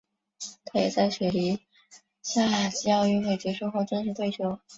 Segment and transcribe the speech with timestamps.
[0.65, 1.59] 他也在雪梨
[2.23, 4.57] 夏季奥运结束后正式退休。